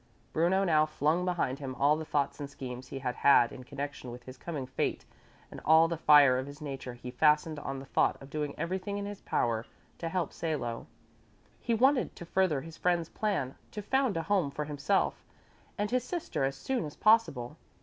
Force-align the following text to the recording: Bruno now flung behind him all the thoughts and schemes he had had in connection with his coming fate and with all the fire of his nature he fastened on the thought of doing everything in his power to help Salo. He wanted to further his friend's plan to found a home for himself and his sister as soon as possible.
Bruno 0.33 0.63
now 0.63 0.87
flung 0.87 1.25
behind 1.25 1.59
him 1.59 1.75
all 1.75 1.95
the 1.95 2.05
thoughts 2.05 2.39
and 2.39 2.49
schemes 2.49 2.87
he 2.87 2.97
had 2.97 3.17
had 3.17 3.51
in 3.51 3.63
connection 3.63 4.09
with 4.09 4.23
his 4.23 4.35
coming 4.35 4.65
fate 4.65 5.05
and 5.51 5.59
with 5.59 5.67
all 5.67 5.87
the 5.87 5.95
fire 5.95 6.39
of 6.39 6.47
his 6.47 6.59
nature 6.59 6.95
he 6.95 7.11
fastened 7.11 7.59
on 7.59 7.77
the 7.77 7.85
thought 7.85 8.19
of 8.19 8.31
doing 8.31 8.55
everything 8.57 8.97
in 8.97 9.05
his 9.05 9.21
power 9.21 9.63
to 9.99 10.09
help 10.09 10.33
Salo. 10.33 10.87
He 11.59 11.75
wanted 11.75 12.15
to 12.15 12.25
further 12.25 12.61
his 12.61 12.77
friend's 12.77 13.09
plan 13.09 13.53
to 13.69 13.83
found 13.83 14.17
a 14.17 14.23
home 14.23 14.49
for 14.49 14.65
himself 14.65 15.23
and 15.77 15.91
his 15.91 16.03
sister 16.03 16.45
as 16.45 16.55
soon 16.55 16.83
as 16.85 16.95
possible. 16.95 17.57